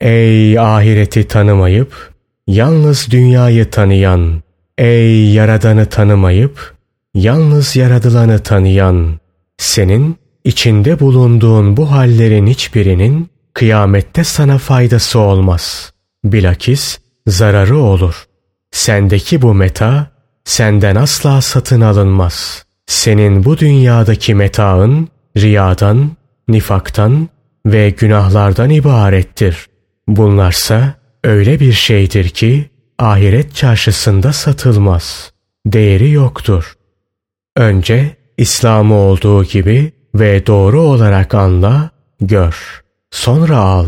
Ey 0.00 0.58
ahireti 0.58 1.28
tanımayıp, 1.28 2.12
yalnız 2.46 3.10
dünyayı 3.10 3.70
tanıyan, 3.70 4.42
ey 4.78 5.32
yaradanı 5.32 5.86
tanımayıp, 5.86 6.74
yalnız 7.14 7.76
yaradılanı 7.76 8.38
tanıyan, 8.38 9.18
senin 9.58 10.16
içinde 10.44 11.00
bulunduğun 11.00 11.76
bu 11.76 11.90
hallerin 11.90 12.46
hiçbirinin 12.46 13.33
kıyamette 13.54 14.24
sana 14.24 14.58
faydası 14.58 15.18
olmaz. 15.18 15.92
Bilakis 16.24 16.98
zararı 17.26 17.78
olur. 17.78 18.24
Sendeki 18.70 19.42
bu 19.42 19.54
meta 19.54 20.06
senden 20.44 20.96
asla 20.96 21.40
satın 21.40 21.80
alınmaz. 21.80 22.64
Senin 22.86 23.44
bu 23.44 23.58
dünyadaki 23.58 24.34
metaın 24.34 25.08
riyadan, 25.36 26.10
nifaktan 26.48 27.28
ve 27.66 27.90
günahlardan 27.90 28.70
ibarettir. 28.70 29.66
Bunlarsa 30.08 30.94
öyle 31.24 31.60
bir 31.60 31.72
şeydir 31.72 32.28
ki 32.28 32.70
ahiret 32.98 33.54
çarşısında 33.54 34.32
satılmaz. 34.32 35.32
Değeri 35.66 36.10
yoktur. 36.10 36.74
Önce 37.56 38.16
İslam'ı 38.36 38.94
olduğu 38.94 39.44
gibi 39.44 39.92
ve 40.14 40.46
doğru 40.46 40.80
olarak 40.80 41.34
anla, 41.34 41.90
gör. 42.20 42.83
Sonra 43.14 43.56
al. 43.58 43.86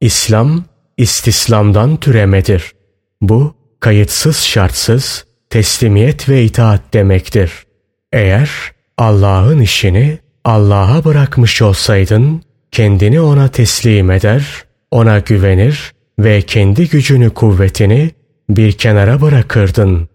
İslam, 0.00 0.64
istislamdan 0.96 1.96
türemedir. 1.96 2.72
Bu, 3.20 3.54
kayıtsız 3.80 4.36
şartsız, 4.36 5.24
teslimiyet 5.50 6.28
ve 6.28 6.44
itaat 6.44 6.80
demektir. 6.94 7.52
Eğer 8.12 8.50
Allah'ın 8.98 9.58
işini 9.58 10.18
Allah'a 10.44 11.04
bırakmış 11.04 11.62
olsaydın, 11.62 12.42
kendini 12.72 13.20
ona 13.20 13.48
teslim 13.48 14.10
eder, 14.10 14.64
ona 14.90 15.18
güvenir 15.18 15.92
ve 16.18 16.42
kendi 16.42 16.88
gücünü 16.88 17.30
kuvvetini 17.30 18.10
bir 18.50 18.72
kenara 18.72 19.20
bırakırdın. 19.20 20.08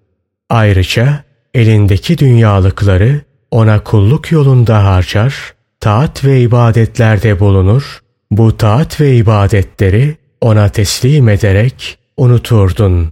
Ayrıca 0.50 1.24
elindeki 1.54 2.18
dünyalıkları 2.18 3.22
ona 3.52 3.84
kulluk 3.84 4.32
yolunda 4.32 4.86
harcar, 4.86 5.54
taat 5.80 6.26
ve 6.26 6.42
ibadetlerde 6.42 7.40
bulunur, 7.40 8.03
bu 8.38 8.58
taat 8.58 9.02
ve 9.02 9.16
ibadetleri 9.16 10.16
ona 10.42 10.70
teslim 10.70 11.30
ederek 11.30 11.98
unuturdun. 12.18 13.12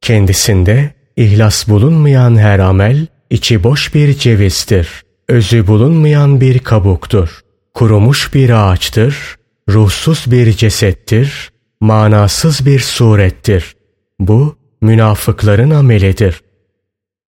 Kendisinde 0.00 0.90
ihlas 1.16 1.68
bulunmayan 1.68 2.36
her 2.36 2.58
amel 2.58 3.06
içi 3.30 3.64
boş 3.64 3.94
bir 3.94 4.14
cevizdir. 4.14 4.88
Özü 5.28 5.66
bulunmayan 5.66 6.40
bir 6.40 6.58
kabuktur. 6.58 7.40
Kurumuş 7.74 8.34
bir 8.34 8.50
ağaçtır. 8.50 9.36
Ruhsuz 9.68 10.24
bir 10.26 10.52
cesettir. 10.52 11.50
Manasız 11.80 12.66
bir 12.66 12.80
surettir. 12.80 13.76
Bu 14.20 14.56
münafıkların 14.82 15.70
amelidir. 15.70 16.40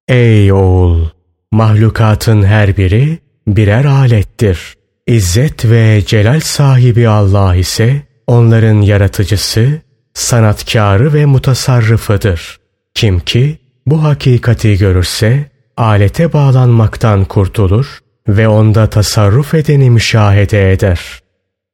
Ey 0.09 0.53
oğul! 0.53 1.09
Mahlukatın 1.53 2.43
her 2.43 2.77
biri 2.77 3.19
birer 3.47 3.85
alettir. 3.85 4.75
İzzet 5.11 5.65
ve 5.65 6.03
celal 6.07 6.41
sahibi 6.41 7.09
Allah 7.09 7.57
ise 7.57 8.03
onların 8.27 8.81
yaratıcısı, 8.81 9.81
sanatkarı 10.15 11.15
ve 11.15 11.27
mutasarrıfıdır. 11.27 12.59
Kim 12.95 13.21
ki 13.21 13.59
bu 13.87 14.03
hakikati 14.05 14.79
görürse 14.79 15.51
alete 15.77 16.33
bağlanmaktan 16.33 17.25
kurtulur 17.25 17.99
ve 18.29 18.49
onda 18.49 18.87
tasarruf 18.87 19.55
edeni 19.55 19.91
müşahede 19.91 20.73
eder. 20.73 21.01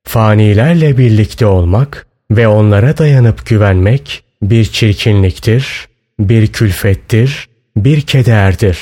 Fanilerle 0.04 0.98
birlikte 0.98 1.46
olmak 1.46 2.06
ve 2.30 2.48
onlara 2.48 2.98
dayanıp 2.98 3.46
güvenmek 3.46 4.24
bir 4.42 4.64
çirkinliktir, 4.64 5.88
bir 6.18 6.46
külfettir, 6.46 7.48
bir 7.76 8.00
kederdir. 8.00 8.78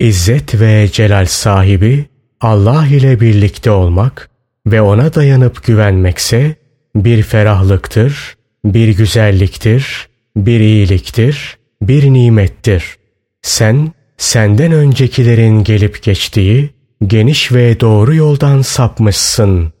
İzzet 0.00 0.60
ve 0.60 0.88
celal 0.92 1.26
sahibi 1.26 2.13
Allah 2.40 2.86
ile 2.86 3.20
birlikte 3.20 3.70
olmak 3.70 4.30
ve 4.66 4.82
ona 4.82 5.14
dayanıp 5.14 5.64
güvenmekse 5.64 6.54
bir 6.96 7.22
ferahlıktır, 7.22 8.36
bir 8.64 8.88
güzelliktir, 8.88 10.08
bir 10.36 10.60
iyiliktir, 10.60 11.58
bir 11.82 12.12
nimettir. 12.12 12.96
Sen, 13.42 13.92
senden 14.16 14.72
öncekilerin 14.72 15.64
gelip 15.64 16.02
geçtiği 16.02 16.70
geniş 17.06 17.52
ve 17.52 17.80
doğru 17.80 18.14
yoldan 18.14 18.62
sapmışsın. 18.62 19.72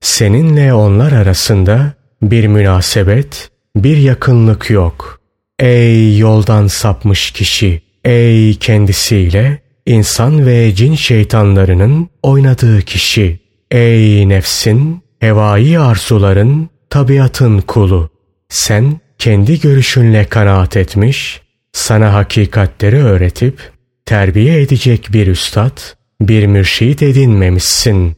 Seninle 0.00 0.74
onlar 0.74 1.12
arasında 1.12 1.92
bir 2.22 2.46
münasebet, 2.46 3.50
bir 3.76 3.96
yakınlık 3.96 4.70
yok. 4.70 5.20
Ey 5.58 6.18
yoldan 6.18 6.66
sapmış 6.66 7.30
kişi, 7.30 7.82
ey 8.04 8.54
kendisiyle 8.54 9.58
insan 9.90 10.46
ve 10.46 10.74
cin 10.74 10.94
şeytanlarının 10.94 12.08
oynadığı 12.22 12.82
kişi. 12.82 13.40
Ey 13.70 14.28
nefsin, 14.28 15.02
hevai 15.20 15.78
arzuların, 15.78 16.68
tabiatın 16.90 17.60
kulu. 17.60 18.10
Sen 18.48 19.00
kendi 19.18 19.60
görüşünle 19.60 20.24
kanaat 20.24 20.76
etmiş, 20.76 21.40
sana 21.72 22.14
hakikatleri 22.14 22.96
öğretip 22.96 23.72
terbiye 24.06 24.62
edecek 24.62 25.08
bir 25.12 25.26
üstad, 25.26 25.78
bir 26.20 26.46
mürşit 26.46 27.02
edinmemişsin. 27.02 28.16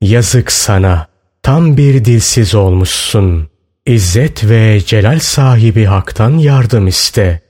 Yazık 0.00 0.52
sana, 0.52 1.06
tam 1.42 1.76
bir 1.76 2.04
dilsiz 2.04 2.54
olmuşsun. 2.54 3.48
İzzet 3.86 4.44
ve 4.44 4.80
celal 4.86 5.18
sahibi 5.18 5.84
haktan 5.84 6.38
yardım 6.38 6.86
iste. 6.86 7.40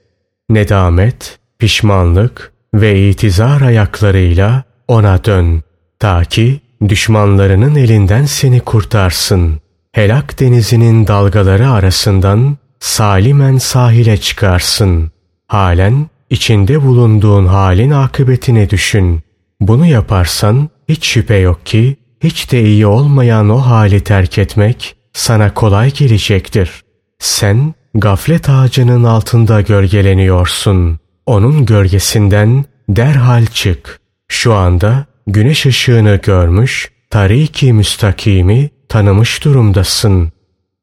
Nedamet, 0.51 1.39
pişmanlık 1.59 2.53
ve 2.75 3.09
itizar 3.09 3.61
ayaklarıyla 3.61 4.63
ona 4.89 5.25
dön. 5.25 5.63
Ta 5.99 6.25
ki 6.25 6.61
düşmanlarının 6.89 7.75
elinden 7.75 8.25
seni 8.25 8.61
kurtarsın. 8.61 9.61
Helak 9.93 10.41
denizinin 10.41 11.07
dalgaları 11.07 11.71
arasından 11.71 12.57
salimen 12.81 13.59
sahile 13.59 14.17
çıkarsın. 14.17 15.11
Halen 15.47 16.07
içinde 16.31 16.83
bulunduğun 16.83 17.47
halin 17.47 17.91
akıbetini 17.91 18.71
düşün. 18.71 19.21
Bunu 19.61 19.87
yaparsan 19.87 20.69
hiç 20.89 21.07
şüphe 21.07 21.37
yok 21.37 21.67
ki 21.67 21.97
hiç 22.23 22.53
de 22.53 22.63
iyi 22.63 22.87
olmayan 22.87 23.49
o 23.51 23.59
hali 23.59 24.01
terk 24.01 24.39
etmek 24.39 24.97
sana 25.13 25.55
kolay 25.55 25.93
gelecektir. 25.93 26.71
Sen 27.19 27.75
gaflet 27.95 28.49
ağacının 28.49 29.05
altında 29.05 29.61
gölgeleniyorsun. 29.61 30.99
Onun 31.29 31.67
gölgesinden 31.67 32.65
derhal 32.89 33.47
çık. 33.47 34.01
Şu 34.29 34.55
anda 34.55 35.07
güneş 35.27 35.67
ışığını 35.67 36.21
görmüş, 36.23 36.91
tariki 37.11 37.73
müstakimi 37.73 38.71
tanımış 38.89 39.45
durumdasın. 39.45 40.33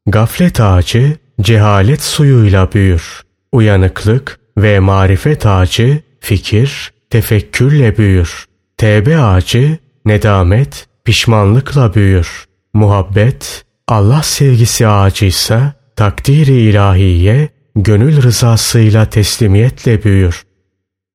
Gaflet 0.07 0.59
ağacı 0.59 1.17
cehalet 1.41 2.01
suyuyla 2.01 2.71
büyür. 2.71 3.21
Uyanıklık 3.51 4.39
ve 4.57 4.79
marifet 4.79 5.45
ağacı 5.45 6.01
fikir, 6.19 6.91
tefekkürle 7.09 7.97
büyür. 7.97 8.45
Tevbe 8.77 9.17
ağacı 9.17 9.77
nedamet, 10.05 10.87
pişmanlıkla 11.05 11.93
büyür. 11.93 12.45
Muhabbet, 12.73 13.65
Allah 13.87 14.23
sevgisi 14.23 14.87
ağacıysa 14.87 15.73
takdiri 15.95 16.61
ilahiye, 16.61 17.49
gönül 17.75 18.21
rızasıyla 18.21 19.05
teslimiyetle 19.05 20.03
büyür. 20.03 20.43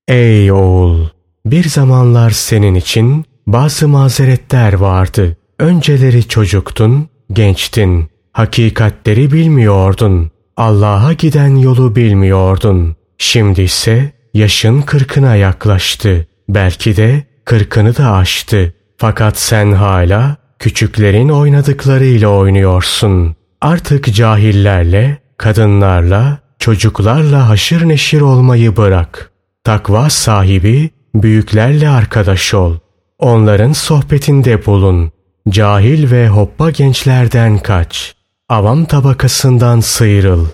Ey 0.09 0.53
oğul! 0.53 1.07
Bir 1.47 1.65
zamanlar 1.65 2.31
senin 2.31 2.75
için 2.75 3.25
bazı 3.47 3.89
mazeretler 3.89 4.73
vardı. 4.73 5.37
Önceleri 5.59 6.29
çocuktun, 6.29 7.09
gençtin. 7.33 8.11
Hakikatleri 8.33 9.33
bilmiyordun. 9.33 10.31
Allah'a 10.57 11.13
giden 11.13 11.57
yolu 11.57 11.97
bilmiyordun. 11.97 12.97
Şimdi 13.19 13.63
ise 13.63 14.13
yaşın 14.35 14.83
kırkına 14.83 15.37
yaklaştı. 15.37 16.27
Belki 16.49 16.97
de 16.97 17.25
kırkını 17.45 17.97
da 17.97 18.13
aştı. 18.13 18.75
Fakat 18.97 19.39
sen 19.39 19.73
hala 19.73 20.37
küçüklerin 20.59 21.29
oynadıklarıyla 21.29 22.29
oynuyorsun. 22.29 23.37
Artık 23.61 24.15
cahillerle, 24.15 25.19
kadınlarla, 25.37 26.39
çocuklarla 26.61 27.49
haşır 27.49 27.89
neşir 27.89 28.21
olmayı 28.21 28.77
bırak. 28.77 29.31
Takva 29.65 30.11
sahibi 30.11 30.91
büyüklerle 31.15 31.89
arkadaş 31.89 32.55
ol. 32.55 32.77
Onların 33.19 33.73
sohbetinde 33.73 34.67
bulun. 34.67 35.13
Cahil 35.49 36.11
ve 36.11 36.29
hoppa 36.29 36.71
gençlerden 36.71 37.59
kaç. 37.59 38.15
Avam 38.49 38.85
tabakasından 38.85 39.81
sıyrıl. 39.81 40.47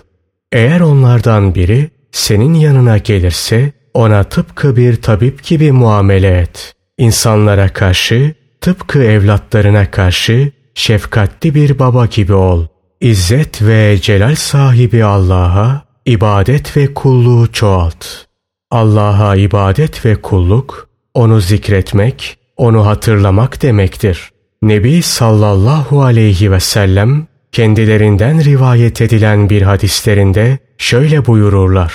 Eğer 0.51 0.79
onlardan 0.79 1.55
biri 1.55 1.89
senin 2.11 2.53
yanına 2.53 2.97
gelirse 2.97 3.71
ona 3.93 4.23
tıpkı 4.23 4.75
bir 4.75 5.01
tabip 5.01 5.43
gibi 5.43 5.71
muamele 5.71 6.39
et. 6.39 6.73
İnsanlara 6.97 7.69
karşı 7.69 8.33
tıpkı 8.61 9.03
evlatlarına 9.03 9.91
karşı 9.91 10.51
şefkatli 10.75 11.55
bir 11.55 11.79
baba 11.79 12.05
gibi 12.05 12.33
ol. 12.33 12.67
İzzet 13.01 13.61
ve 13.61 13.97
celal 14.01 14.35
sahibi 14.35 15.03
Allah'a 15.03 15.86
ibadet 16.07 16.77
ve 16.77 16.93
kulluğu 16.93 17.51
çoğalt. 17.51 18.05
Allah'a 18.71 19.35
ibadet 19.35 20.05
ve 20.05 20.15
kulluk, 20.15 20.89
onu 21.13 21.41
zikretmek, 21.41 22.37
onu 22.57 22.85
hatırlamak 22.85 23.61
demektir. 23.61 24.31
Nebi 24.61 25.01
sallallahu 25.01 26.03
aleyhi 26.03 26.51
ve 26.51 26.59
sellem 26.59 27.27
kendilerinden 27.51 28.43
rivayet 28.43 29.01
edilen 29.01 29.49
bir 29.49 29.61
hadislerinde 29.61 30.57
şöyle 30.77 31.25
buyururlar. 31.25 31.93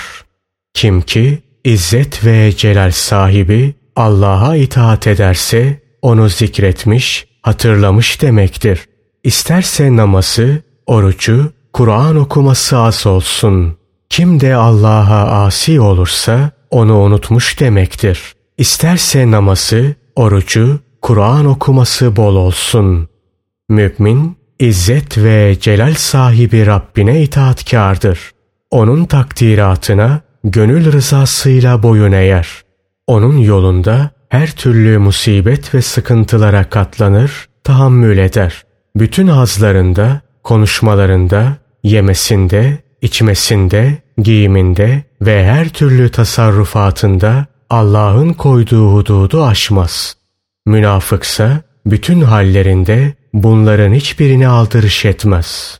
Kim 0.73 1.01
ki 1.01 1.39
İzzet 1.63 2.25
ve 2.25 2.51
celal 2.57 2.91
sahibi 2.91 3.73
Allah'a 3.95 4.55
itaat 4.55 5.07
ederse 5.07 5.81
onu 6.01 6.29
zikretmiş, 6.29 7.27
hatırlamış 7.41 8.21
demektir. 8.21 8.79
İsterse 9.23 9.95
namazı, 9.95 10.61
orucu, 10.85 11.51
Kur'an 11.73 12.15
okuması 12.15 12.77
az 12.77 13.05
olsun. 13.07 13.77
Kim 14.13 14.39
de 14.39 14.55
Allah'a 14.55 15.45
asi 15.45 15.79
olursa 15.79 16.51
onu 16.69 16.99
unutmuş 16.99 17.59
demektir. 17.59 18.33
İsterse 18.57 19.31
namazı, 19.31 19.95
orucu, 20.15 20.79
Kur'an 21.01 21.45
okuması 21.45 22.15
bol 22.15 22.35
olsun. 22.35 23.07
Mümin, 23.69 24.37
İzzet 24.59 25.17
ve 25.17 25.57
celal 25.59 25.93
sahibi 25.93 26.65
Rabbine 26.65 27.21
itaatkardır. 27.21 28.31
Onun 28.71 29.05
takdiratına 29.05 30.21
gönül 30.43 30.91
rızasıyla 30.91 31.83
boyun 31.83 32.11
eğer. 32.11 32.61
Onun 33.07 33.37
yolunda 33.37 34.11
her 34.29 34.51
türlü 34.51 34.97
musibet 34.97 35.75
ve 35.75 35.81
sıkıntılara 35.81 36.69
katlanır, 36.69 37.47
tahammül 37.63 38.17
eder. 38.17 38.63
Bütün 38.95 39.27
ağızlarında, 39.27 40.21
konuşmalarında, 40.43 41.57
yemesinde, 41.83 42.82
içmesinde, 43.03 43.97
giyiminde 44.17 45.03
ve 45.21 45.45
her 45.45 45.69
türlü 45.69 46.11
tasarrufatında 46.11 47.45
Allah'ın 47.69 48.33
koyduğu 48.33 48.93
hududu 48.93 49.43
aşmaz. 49.43 50.17
Münafıksa 50.65 51.61
bütün 51.85 52.21
hallerinde 52.21 53.13
bunların 53.33 53.93
hiçbirini 53.93 54.47
aldırış 54.47 55.05
etmez. 55.05 55.79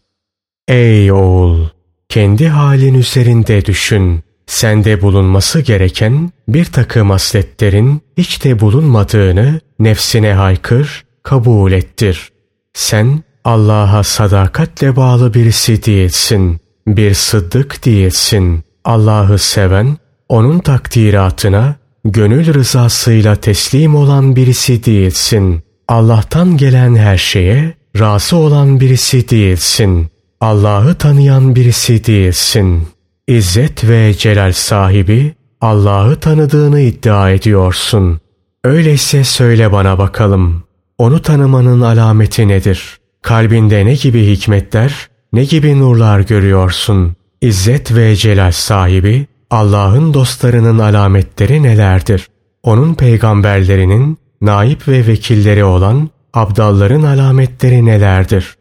Ey 0.67 1.11
oğul! 1.11 1.67
Kendi 2.09 2.47
halin 2.47 2.93
üzerinde 2.93 3.65
düşün. 3.65 4.23
Sende 4.47 5.01
bulunması 5.01 5.61
gereken 5.61 6.31
bir 6.47 6.65
takım 6.65 7.11
asletlerin 7.11 8.01
hiç 8.17 8.43
de 8.43 8.59
bulunmadığını 8.59 9.59
nefsine 9.79 10.33
haykır, 10.33 11.05
kabul 11.23 11.71
ettir. 11.71 12.29
Sen 12.73 13.23
Allah'a 13.43 14.03
sadakatle 14.03 14.95
bağlı 14.95 15.33
birisi 15.33 15.85
değilsin. 15.85 16.62
Bir 16.87 17.13
sıddık 17.13 17.85
değilsin. 17.85 18.63
Allah'ı 18.85 19.37
seven, 19.37 19.97
onun 20.29 20.59
takdiratına 20.59 21.75
gönül 22.05 22.53
rızasıyla 22.53 23.35
teslim 23.35 23.95
olan 23.95 24.35
birisi 24.35 24.85
değilsin. 24.85 25.63
Allah'tan 25.87 26.57
gelen 26.57 26.95
her 26.95 27.17
şeye 27.17 27.73
razı 27.99 28.35
olan 28.35 28.79
birisi 28.79 29.29
değilsin. 29.29 30.07
Allah'ı 30.41 30.95
tanıyan 30.95 31.55
birisi 31.55 32.05
değilsin. 32.05 32.87
İzzet 33.27 33.89
ve 33.89 34.13
celal 34.13 34.51
sahibi 34.51 35.33
Allah'ı 35.61 36.15
tanıdığını 36.15 36.79
iddia 36.79 37.31
ediyorsun. 37.31 38.19
Öyleyse 38.63 39.23
söyle 39.23 39.71
bana 39.71 39.97
bakalım. 39.97 40.63
Onu 40.97 41.21
tanımanın 41.21 41.81
alameti 41.81 42.47
nedir? 42.47 42.99
Kalbinde 43.21 43.85
ne 43.85 43.93
gibi 43.93 44.31
hikmetler, 44.31 45.07
ne 45.33 45.43
gibi 45.43 45.79
nurlar 45.79 46.19
görüyorsun? 46.19 47.15
İzzet 47.41 47.95
ve 47.95 48.15
celal 48.15 48.51
sahibi 48.51 49.27
Allah'ın 49.49 50.13
dostlarının 50.13 50.79
alametleri 50.79 51.63
nelerdir? 51.63 52.27
Onun 52.63 52.93
peygamberlerinin 52.93 54.17
naip 54.41 54.87
ve 54.87 55.07
vekilleri 55.07 55.63
olan 55.63 56.09
abdalların 56.33 57.03
alametleri 57.03 57.85
nelerdir? 57.85 58.55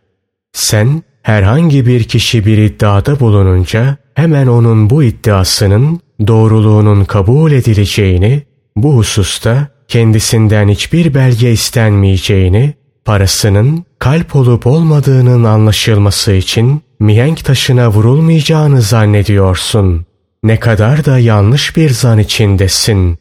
Sen 0.52 1.02
herhangi 1.22 1.86
bir 1.86 2.04
kişi 2.04 2.46
bir 2.46 2.58
iddiada 2.58 3.20
bulununca 3.20 3.96
hemen 4.14 4.46
onun 4.46 4.90
bu 4.90 5.02
iddiasının 5.02 6.00
doğruluğunun 6.26 7.04
kabul 7.04 7.52
edileceğini, 7.52 8.42
bu 8.76 8.96
hususta 8.96 9.68
kendisinden 9.88 10.68
hiçbir 10.68 11.14
belge 11.14 11.52
istenmeyeceğini, 11.52 12.74
parasının 13.04 13.84
kalp 14.02 14.36
olup 14.36 14.66
olmadığının 14.66 15.44
anlaşılması 15.44 16.32
için 16.32 16.82
mihenk 17.00 17.44
taşına 17.44 17.90
vurulmayacağını 17.90 18.82
zannediyorsun. 18.82 20.06
Ne 20.44 20.60
kadar 20.60 21.04
da 21.04 21.18
yanlış 21.18 21.76
bir 21.76 21.90
zan 21.90 22.18
içindesin. 22.18 23.18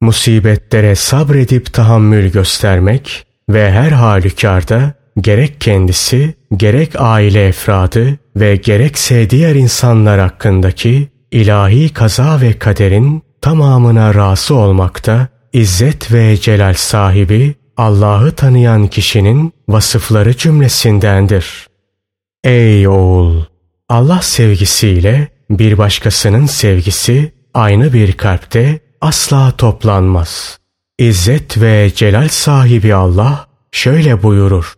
Musibetlere 0.00 0.94
sabredip 0.94 1.72
tahammül 1.72 2.32
göstermek 2.32 3.26
ve 3.48 3.70
her 3.70 3.90
halükarda 3.90 4.94
gerek 5.20 5.60
kendisi, 5.60 6.34
gerek 6.56 6.92
aile 6.98 7.46
efradı 7.46 8.18
ve 8.36 8.56
gerekse 8.56 9.30
diğer 9.30 9.54
insanlar 9.54 10.20
hakkındaki 10.20 11.08
ilahi 11.30 11.92
kaza 11.92 12.40
ve 12.40 12.52
kaderin 12.52 13.22
tamamına 13.40 14.14
razı 14.14 14.54
olmakta, 14.54 15.28
izzet 15.52 16.12
ve 16.12 16.36
celal 16.36 16.74
sahibi 16.74 17.61
Allah'ı 17.82 18.32
tanıyan 18.32 18.86
kişinin 18.86 19.52
vasıfları 19.68 20.36
cümlesindendir. 20.36 21.66
Ey 22.44 22.88
oğul! 22.88 23.42
Allah 23.88 24.22
sevgisiyle 24.22 25.28
bir 25.50 25.78
başkasının 25.78 26.46
sevgisi 26.46 27.32
aynı 27.54 27.92
bir 27.92 28.12
kalpte 28.12 28.80
asla 29.00 29.56
toplanmaz. 29.56 30.58
İzzet 30.98 31.60
ve 31.60 31.92
celal 31.94 32.28
sahibi 32.28 32.94
Allah 32.94 33.46
şöyle 33.72 34.22
buyurur. 34.22 34.74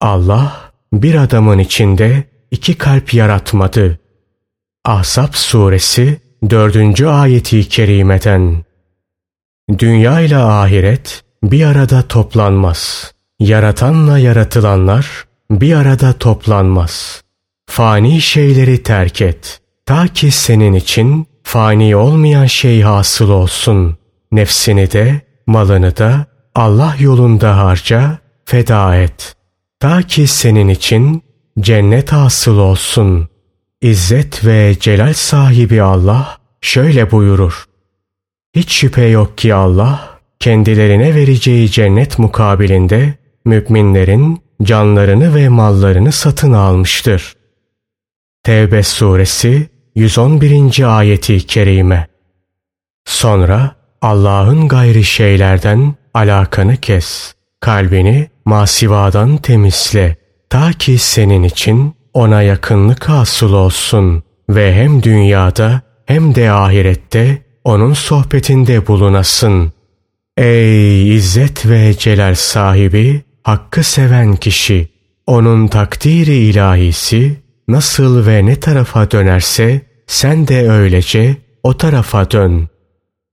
Allah 0.00 0.72
bir 0.92 1.14
adamın 1.14 1.58
içinde 1.58 2.24
iki 2.50 2.78
kalp 2.78 3.14
yaratmadı. 3.14 3.98
Ahzab 4.84 5.32
suresi 5.32 6.20
dördüncü 6.50 7.06
ayeti 7.06 7.68
kerimeden. 7.68 8.64
Dünya 9.78 10.20
ile 10.20 10.36
ahiret 10.36 11.29
bir 11.42 11.64
arada 11.64 12.02
toplanmaz. 12.02 13.12
Yaratanla 13.38 14.18
yaratılanlar 14.18 15.24
bir 15.50 15.74
arada 15.74 16.12
toplanmaz. 16.12 17.22
Fani 17.66 18.20
şeyleri 18.20 18.82
terk 18.82 19.20
et. 19.20 19.60
Ta 19.86 20.08
ki 20.08 20.30
senin 20.30 20.74
için 20.74 21.26
fani 21.42 21.96
olmayan 21.96 22.46
şey 22.46 22.82
hasıl 22.82 23.30
olsun. 23.30 23.96
Nefsini 24.32 24.92
de, 24.92 25.20
malını 25.46 25.96
da 25.96 26.26
Allah 26.54 26.96
yolunda 26.98 27.56
harca, 27.56 28.18
feda 28.44 28.96
et. 28.96 29.36
Ta 29.80 30.02
ki 30.02 30.26
senin 30.26 30.68
için 30.68 31.22
cennet 31.60 32.12
hasıl 32.12 32.58
olsun. 32.58 33.28
İzzet 33.80 34.44
ve 34.44 34.76
celal 34.80 35.14
sahibi 35.14 35.82
Allah 35.82 36.38
şöyle 36.60 37.10
buyurur. 37.10 37.64
Hiç 38.54 38.72
şüphe 38.72 39.04
yok 39.04 39.38
ki 39.38 39.54
Allah 39.54 40.09
kendilerine 40.40 41.14
vereceği 41.14 41.70
cennet 41.70 42.18
mukabilinde 42.18 43.14
müminlerin 43.44 44.42
canlarını 44.62 45.34
ve 45.34 45.48
mallarını 45.48 46.12
satın 46.12 46.52
almıştır. 46.52 47.36
Tevbe 48.42 48.82
suresi 48.82 49.68
111. 49.94 50.98
ayeti 50.98 51.46
kerime. 51.46 52.06
Sonra 53.04 53.76
Allah'ın 54.02 54.68
gayri 54.68 55.04
şeylerden 55.04 55.94
alakanı 56.14 56.76
kes. 56.76 57.34
Kalbini 57.60 58.30
masivadan 58.44 59.36
temizle. 59.36 60.16
Ta 60.50 60.72
ki 60.72 60.98
senin 60.98 61.42
için 61.42 61.94
ona 62.14 62.42
yakınlık 62.42 63.08
hasıl 63.08 63.52
olsun 63.52 64.22
ve 64.48 64.74
hem 64.74 65.02
dünyada 65.02 65.80
hem 66.06 66.34
de 66.34 66.50
ahirette 66.50 67.42
onun 67.64 67.92
sohbetinde 67.92 68.86
bulunasın. 68.86 69.72
Ey 70.40 71.16
izzet 71.16 71.66
ve 71.66 71.94
celal 71.98 72.34
sahibi, 72.34 73.22
hakkı 73.44 73.84
seven 73.84 74.36
kişi, 74.36 74.88
onun 75.26 75.68
takdiri 75.68 76.34
ilahisi 76.34 77.36
nasıl 77.68 78.26
ve 78.26 78.46
ne 78.46 78.60
tarafa 78.60 79.10
dönerse 79.10 79.80
sen 80.06 80.48
de 80.48 80.70
öylece 80.70 81.36
o 81.62 81.76
tarafa 81.76 82.30
dön. 82.30 82.68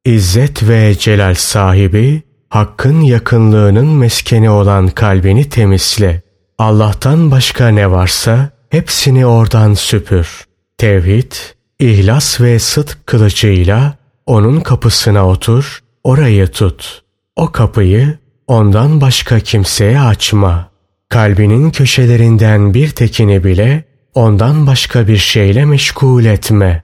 İzzet 0.06 0.70
ve 0.70 0.96
celal 1.00 1.34
sahibi, 1.34 2.22
Hakkın 2.50 3.02
yakınlığının 3.02 3.88
meskeni 3.88 4.50
olan 4.50 4.88
kalbini 4.88 5.50
temizle. 5.50 6.22
Allah'tan 6.58 7.32
başka 7.32 7.68
ne 7.68 7.92
varsa 7.92 8.50
hepsini 8.70 9.26
oradan 9.26 9.74
süpür. 9.74 10.46
Tevhid, 10.78 11.32
ihlas 11.80 12.42
ve 12.42 12.60
sıdk 12.60 12.98
kılıcıyla 13.08 13.98
onun 14.26 14.60
kapısına 14.60 15.28
otur, 15.28 15.82
orayı 16.08 16.48
tut. 16.48 17.04
O 17.36 17.52
kapıyı 17.52 18.18
ondan 18.48 19.02
başka 19.02 19.40
kimseye 19.40 20.00
açma. 20.00 20.70
Kalbinin 21.10 21.72
köşelerinden 21.72 22.74
bir 22.74 22.90
tekini 22.90 23.44
bile 23.44 23.84
ondan 24.14 24.68
başka 24.68 25.08
bir 25.08 25.18
şeyle 25.18 25.66
meşgul 25.66 26.26
etme. 26.26 26.84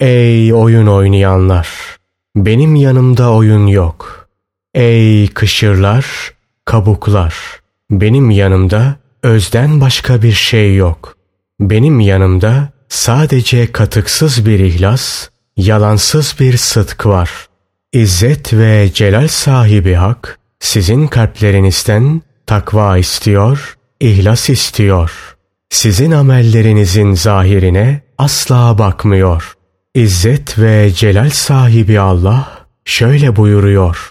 Ey 0.00 0.54
oyun 0.54 0.86
oynayanlar! 0.86 1.68
Benim 2.36 2.74
yanımda 2.74 3.32
oyun 3.32 3.66
yok. 3.66 4.28
Ey 4.74 5.28
kışırlar, 5.28 6.06
kabuklar! 6.64 7.34
Benim 7.90 8.30
yanımda 8.30 8.96
özden 9.22 9.80
başka 9.80 10.22
bir 10.22 10.32
şey 10.32 10.76
yok. 10.76 11.16
Benim 11.60 12.00
yanımda 12.00 12.68
sadece 12.88 13.72
katıksız 13.72 14.46
bir 14.46 14.58
ihlas, 14.58 15.28
yalansız 15.56 16.36
bir 16.40 16.56
sıdk 16.56 17.06
var. 17.06 17.51
İzzet 17.92 18.54
ve 18.54 18.90
celal 18.94 19.28
sahibi 19.28 19.94
hak, 19.94 20.38
sizin 20.60 21.06
kalplerinizden 21.06 22.22
takva 22.46 22.98
istiyor, 22.98 23.76
ihlas 24.00 24.50
istiyor. 24.50 25.36
Sizin 25.70 26.10
amellerinizin 26.10 27.14
zahirine 27.14 28.02
asla 28.18 28.78
bakmıyor. 28.78 29.54
İzzet 29.94 30.58
ve 30.58 30.92
celal 30.94 31.30
sahibi 31.30 32.00
Allah 32.00 32.66
şöyle 32.84 33.36
buyuruyor. 33.36 34.10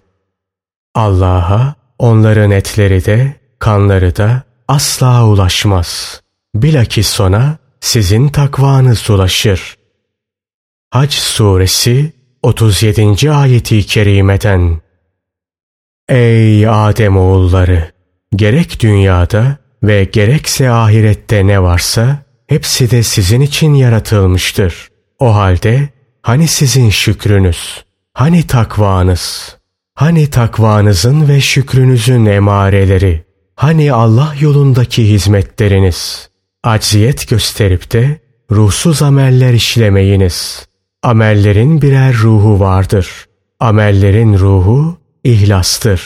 Allah'a 0.96 1.76
onların 2.00 2.52
etleri 2.52 3.06
de, 3.06 3.36
kanları 3.60 4.16
da 4.16 4.44
asla 4.68 5.28
ulaşmaz. 5.28 6.22
Bilakis 6.56 7.20
ona 7.20 7.58
sizin 7.80 8.30
takvanız 8.30 9.10
ulaşır. 9.10 9.76
Hac 10.92 11.14
suresi 11.14 12.21
37. 12.44 13.32
ayeti 13.32 13.86
kerimeden 13.86 14.82
Ey 16.10 16.68
Adem 16.68 17.18
oğulları! 17.18 17.92
Gerek 18.36 18.80
dünyada 18.80 19.58
ve 19.84 20.04
gerekse 20.04 20.70
ahirette 20.70 21.48
ne 21.48 21.62
varsa 21.62 22.26
hepsi 22.48 22.92
de 22.92 23.04
sizin 23.04 23.42
için 23.42 23.74
yaratılmıştır. 23.74 24.90
O 25.20 25.36
halde 25.36 25.90
hani 26.22 26.48
sizin 26.48 26.90
şükrünüz, 26.90 27.86
hani 28.14 28.48
takvanız, 28.48 29.58
hani 29.96 30.30
takvanızın 30.30 31.28
ve 31.28 31.42
şükrünüzün 31.42 32.26
emareleri, 32.26 33.24
hani 33.56 33.94
Allah 33.94 34.36
yolundaki 34.40 35.10
hizmetleriniz, 35.10 36.30
acziyet 36.64 37.30
gösterip 37.30 37.92
de 37.92 38.20
ruhsuz 38.52 39.02
ameller 39.02 39.54
işlemeyiniz. 39.54 40.71
Amellerin 41.04 41.82
birer 41.82 42.14
ruhu 42.14 42.60
vardır. 42.60 43.26
Amellerin 43.60 44.40
ruhu 44.40 44.98
ihlastır. 45.24 46.02